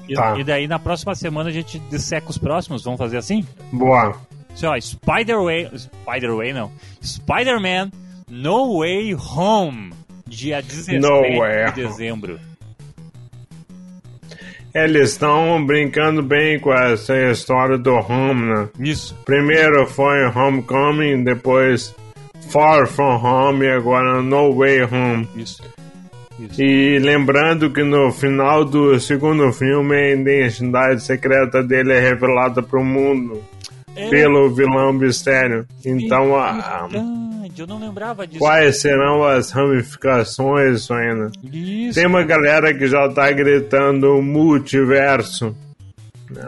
[0.07, 0.37] E, Tá.
[0.37, 2.83] e daí na próxima semana a gente disseca os próximos.
[2.83, 3.45] Vamos fazer assim?
[3.71, 4.15] Boa.
[4.53, 5.69] Assim, ó, Spider-Way.
[5.77, 6.71] Spider-Way não.
[7.01, 7.91] Spider-Man
[8.29, 9.93] No Way Home.
[10.27, 12.39] Dia 17 No Way de dezembro.
[14.73, 18.69] Eles estão brincando bem com essa história do Home, né?
[18.79, 19.15] Isso.
[19.25, 21.95] Primeiro foi Homecoming, depois
[22.49, 25.27] Far From Home e agora No Way Home.
[25.35, 25.61] Isso.
[26.39, 26.61] Isso.
[26.61, 32.79] E lembrando que no final do segundo filme a identidade secreta dele é revelada para
[32.79, 33.43] o mundo
[33.95, 35.65] É pelo vilão Mistério.
[35.85, 36.87] Então, a-
[37.57, 38.39] eu não lembrava disso.
[38.39, 41.29] quais serão as ramificações ainda?
[41.43, 41.99] Isso.
[41.99, 45.53] Tem uma galera que já tá gritando multiverso.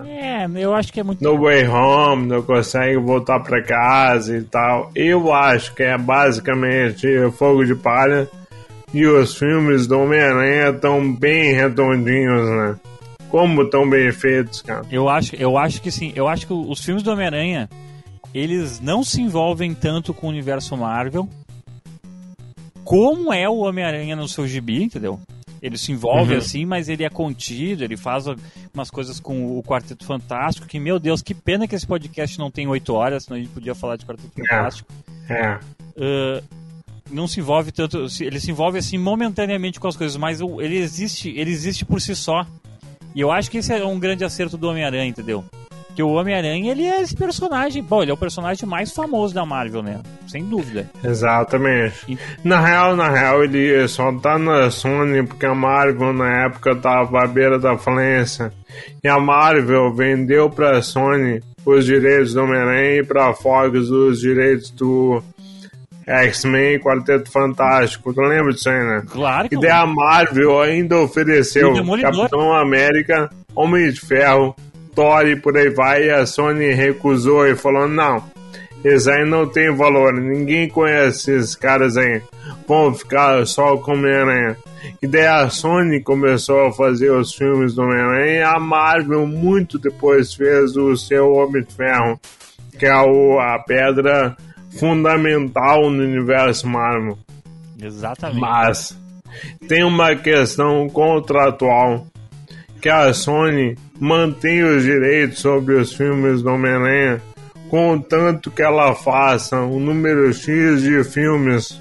[0.06, 1.24] É, eu acho que é muito.
[1.24, 4.92] No Way Home, não consegue voltar pra casa e tal.
[4.96, 8.30] Eu acho que é basicamente Fogo de Palha.
[8.94, 12.76] E os filmes do Homem-Aranha estão bem redondinhos, né?
[13.30, 14.86] Como tão bem feitos, cara.
[14.92, 16.12] Eu acho, eu acho que sim.
[16.14, 17.70] Eu acho que os filmes do Homem-Aranha,
[18.34, 21.30] eles não se envolvem tanto com o universo Marvel
[22.84, 25.18] como é o Homem-Aranha no seu gibi, entendeu?
[25.62, 26.40] Ele se envolve Uhum.
[26.40, 28.26] assim, mas ele é contido, ele faz
[28.74, 32.50] umas coisas com o Quarteto Fantástico, que, meu Deus, que pena que esse podcast não
[32.50, 34.48] tem oito horas, senão a gente podia falar de Quarteto É.
[34.48, 34.90] Fantástico.
[35.30, 35.60] É.
[35.98, 36.42] Ah,
[37.12, 41.30] não se envolve tanto, ele se envolve assim momentaneamente com as coisas, mas ele existe,
[41.30, 42.46] ele existe por si só.
[43.14, 45.44] E eu acho que esse é um grande acerto do Homem-Aranha, entendeu?
[45.96, 49.46] Que o Homem-Aranha, ele é esse personagem, bom, ele é o personagem mais famoso da
[49.46, 50.00] Marvel, né?
[50.28, 50.90] Sem dúvida.
[51.04, 51.94] Exatamente.
[52.14, 56.74] E- Na real, na real, ele só tá na Sony porque a Marvel na época
[56.76, 58.54] tava à beira da falência.
[59.04, 64.72] E a Marvel vendeu pra Sony os direitos do Homem-Aranha e pra Fox os direitos
[64.72, 65.22] do
[66.08, 68.14] X-Men e Quarteto Fantástico.
[68.14, 69.04] Tu lembra disso aí, né?
[69.12, 72.12] Claro que E daí a Marvel ainda ofereceu Demolidor.
[72.14, 74.56] Capitão América, Homem de Ferro,
[74.94, 76.06] Thor e por aí vai.
[76.06, 78.24] E a Sony recusou e falou: não,
[78.84, 82.22] esses aí não tem valor, ninguém conhece esses caras aí.
[82.68, 84.58] Vão ficar só com Homem-Aranha.
[85.02, 89.78] E daí a Sony começou a fazer os filmes do Homem-Aranha e a Marvel, muito
[89.78, 92.20] depois, fez o seu Homem de Ferro,
[92.80, 94.36] que é o, a pedra
[94.80, 97.20] fundamental no universo Marvel.
[97.80, 98.40] Exatamente.
[98.40, 99.00] Mas
[99.68, 102.08] tem uma questão contratual
[102.82, 107.22] que a Sony mantém os direitos sobre os filmes do Homem-Aranha,
[107.70, 111.80] contanto que ela faça um número X de filmes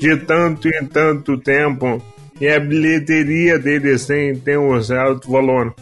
[0.00, 2.02] de tanto em tanto tempo
[2.40, 5.74] e a bilheteria deles tem, tem um certo valor.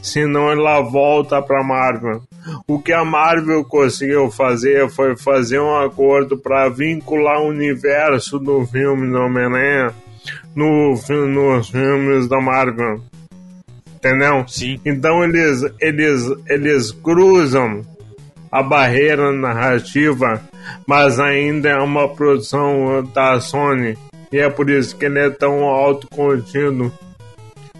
[0.00, 2.22] Senão ela volta para Marvel.
[2.68, 8.64] O que a Marvel conseguiu fazer foi fazer um acordo para vincular o universo do
[8.64, 9.92] filme do Homem-Aranha
[10.54, 10.94] no,
[11.26, 13.00] nos filmes da Marvel.
[14.08, 14.44] Entendeu?
[14.48, 14.80] Sim.
[14.84, 17.82] Então eles, eles, eles cruzam
[18.50, 20.40] a barreira narrativa,
[20.86, 23.96] mas ainda é uma produção da Sony.
[24.32, 26.92] E é por isso que ele é tão autocontido.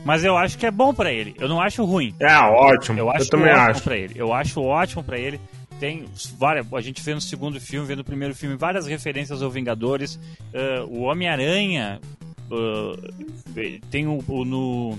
[0.04, 1.34] Mas eu acho que é bom pra ele.
[1.40, 2.14] Eu não acho ruim.
[2.20, 2.98] É ótimo.
[2.98, 3.82] Eu Eu, acho também ótimo acho.
[3.82, 4.14] pra ele.
[4.16, 5.40] Eu acho ótimo pra ele.
[5.80, 6.04] Tem
[6.38, 6.66] várias.
[6.72, 10.18] A gente vê no segundo filme, vê no primeiro filme várias referências ao Vingadores.
[10.54, 12.00] Ah, o Homem-Aranha
[12.52, 12.96] ah,
[13.90, 14.96] tem o, o no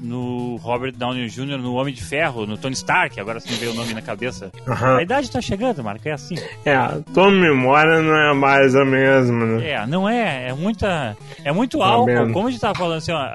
[0.00, 3.74] no Robert Downey Jr., no Homem de Ferro, no Tony Stark, agora sim veio o
[3.74, 4.50] nome na cabeça.
[4.66, 4.96] Aham.
[4.96, 6.34] A idade tá chegando, Marco, é assim.
[6.64, 6.74] É,
[7.12, 9.70] tua memória não é mais a mesma, né?
[9.70, 11.16] É, não é, é muita.
[11.44, 12.06] É muito Tá álcool.
[12.06, 12.32] vendo?
[12.32, 13.26] Como a gente tava falando assim, ó, a-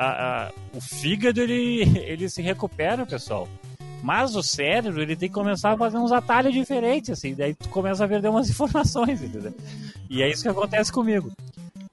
[0.48, 3.48] a- o fígado ele, ele se recupera, pessoal.
[4.04, 7.70] Mas o cérebro, ele tem que começar a fazer uns atalhos diferentes, assim, daí tu
[7.70, 9.54] começa a perder umas informações, entendeu?
[10.10, 11.32] E é isso que acontece comigo.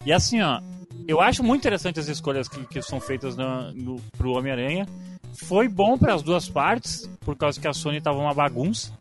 [0.04, 0.60] E assim, ó,
[1.06, 4.86] eu acho muito interessante as escolhas que, que são feitas no, no, pro Homem-Aranha.
[5.34, 8.92] Foi bom para as duas partes, por causa que a Sony tava uma bagunça.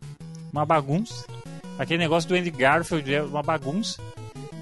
[0.52, 1.26] Uma bagunça.
[1.78, 4.00] Aquele negócio do Andy Garfield é uma bagunça.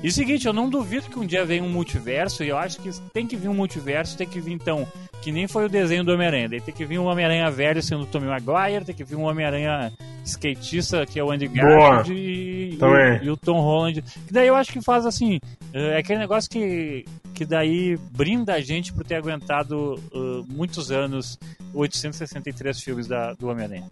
[0.03, 2.80] E o seguinte, eu não duvido que um dia venha um multiverso, e eu acho
[2.80, 4.88] que tem que vir um multiverso, tem que vir então,
[5.20, 8.05] que nem foi o desenho do Homem-Aranha, daí tem que vir um Homem-Aranha velho sendo
[8.05, 9.93] o Tommy Maguire, tem que vir um Homem-Aranha
[10.24, 14.01] skatista, que é o Andy Garfield, e, e, e o Tom Holland.
[14.26, 15.38] Que daí eu acho que faz assim,
[15.74, 17.05] é aquele negócio que,
[17.41, 21.38] que daí brinda a gente por ter aguentado uh, muitos anos
[21.72, 23.91] 863 filmes da, do Homem-Aranha.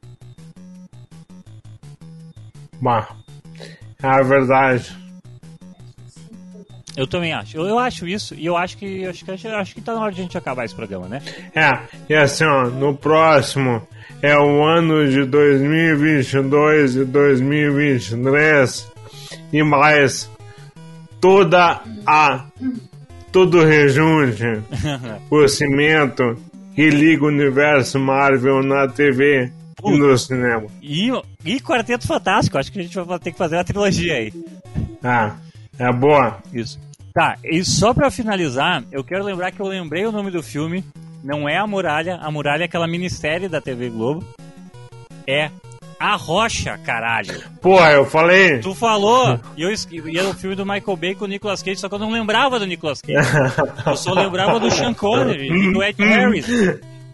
[2.79, 3.09] Bah,
[4.03, 4.95] é verdade.
[6.95, 7.57] Eu também acho.
[7.57, 10.13] Eu, eu acho isso, e eu acho que acho que acho que tá na hora
[10.13, 11.23] de a gente acabar esse programa, né?
[11.55, 11.71] É,
[12.07, 13.81] e assim, ó, no próximo
[14.21, 18.93] é o ano de 2022 e 2023
[19.55, 20.31] e mais
[21.19, 22.45] toda a
[23.33, 24.45] todo o rejunte,
[25.31, 26.37] o cimento
[26.75, 29.53] que liga o universo Marvel na TV
[29.85, 30.67] e no cinema.
[30.83, 31.11] E,
[31.45, 34.33] e Quarteto Fantástico, acho que a gente vai ter que fazer uma trilogia aí.
[35.03, 35.37] Ah,
[35.79, 36.39] é boa.
[36.53, 36.79] Isso.
[37.13, 40.85] Tá, e só pra finalizar, eu quero lembrar que eu lembrei o nome do filme.
[41.23, 44.25] Não é A Muralha, A Muralha é aquela minissérie da TV Globo.
[45.27, 45.51] É
[46.01, 47.43] A Rocha, caralho.
[47.61, 48.59] Porra, eu falei.
[48.61, 51.63] Tu falou, e, eu, esque- e era o filme do Michael Bay com o Nicolas
[51.63, 53.19] Cage, só que eu não lembrava do Nicolas Cage.
[53.85, 56.47] Eu só lembrava do Sean Connery e do Ed Harris.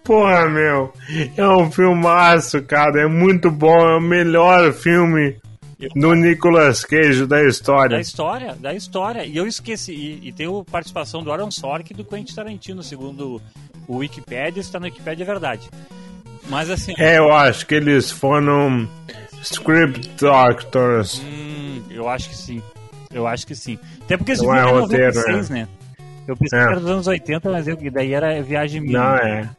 [0.04, 0.92] Porra, meu,
[1.34, 5.34] é um filmaço, cara, é muito bom, é o melhor filme
[5.96, 7.96] do Nicolas Cage da história.
[7.96, 9.24] Da história, da história.
[9.24, 9.92] E eu esqueci.
[9.94, 13.40] E, e tem a participação do Aaron Sorkin e do Quentin Tarantino, segundo
[13.88, 15.70] o Wikipedia, está no Wikipedia é verdade.
[16.48, 18.88] Mas assim, É, eu acho que eles foram
[19.42, 21.20] script doctors.
[21.24, 22.62] hum, eu acho que sim.
[23.12, 23.78] Eu acho que sim.
[24.02, 25.68] Até porque esse Não filme é é roteiro, 96, né?
[26.26, 26.62] Eu pensei É.
[26.64, 28.98] que era dos anos 80, mas eu, daí era viagem minha.
[28.98, 29.50] Não, é.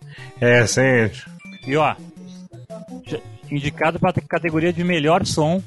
[0.42, 1.26] É recente.
[1.66, 1.96] E ó,
[3.52, 5.62] indicado para categoria de melhor som,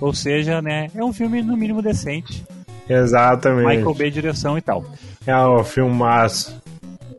[0.00, 2.44] ou seja, né, é um filme no mínimo decente.
[2.88, 3.68] Exatamente.
[3.76, 4.84] Michael Bay direção e tal.
[5.26, 6.60] É o filmaço.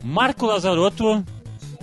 [0.03, 1.23] Marco Lazarotto,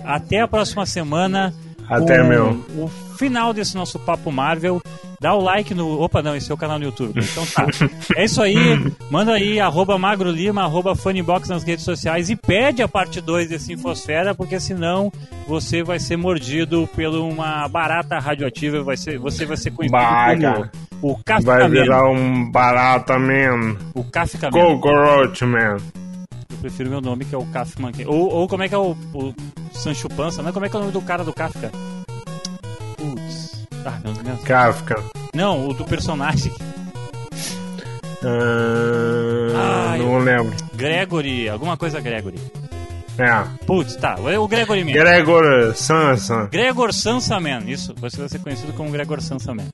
[0.03, 1.53] até a próxima semana.
[1.87, 2.63] Até, meu.
[2.77, 2.87] O
[3.17, 4.81] final desse nosso Papo Marvel.
[5.21, 6.01] Dá o like no.
[6.01, 7.19] Opa, não, esse é o canal no YouTube.
[7.19, 7.65] Então tá.
[8.15, 8.55] É isso aí.
[9.11, 13.49] Manda aí, arroba Magro Lima, arroba Funnybox nas redes sociais e pede a parte 2
[13.49, 15.11] desse Infosfera, porque senão
[15.45, 18.81] você vai ser mordido por uma barata radioativa.
[18.81, 20.53] Vai ser, você vai ser conhecido Baga.
[20.53, 20.69] como
[21.01, 21.69] o Vai Kafka Man.
[21.69, 23.75] virar um barata man.
[23.93, 24.51] O Kafka Man.
[24.51, 25.77] Cockroach man.
[26.51, 27.81] Eu prefiro meu nome, que é o Kafka.
[28.07, 29.33] Ou, ou como é que é o, o
[29.71, 30.51] Sancho Panza, né?
[30.51, 31.71] Como é que é o nome do cara do Kafka?
[32.97, 33.67] Putz.
[33.85, 34.43] Ah, meu Deus.
[34.43, 35.03] Kafka.
[35.33, 36.51] Não, o do personagem.
[39.55, 40.55] Ah, não lembro.
[40.73, 42.39] Gregory, alguma coisa Gregory.
[43.17, 43.65] É.
[43.65, 44.99] Putz, tá, é o Gregory mesmo.
[44.99, 46.47] Gregor Sansa.
[46.51, 47.93] Gregor Sansaman, isso.
[47.99, 49.67] Você vai ser conhecido como Gregor Sansaman.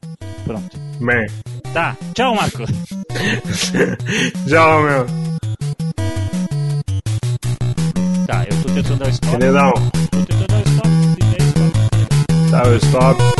[0.43, 0.77] Pronto.
[0.99, 1.27] Bem.
[1.73, 2.63] Tá, tchau, Marco.
[4.47, 5.34] Tchau, meu.
[8.75, 9.37] Tentando dar stop.
[9.37, 9.73] Queridão.
[10.11, 10.89] Tô tentando dar stop.
[12.51, 13.34] Tá o stop.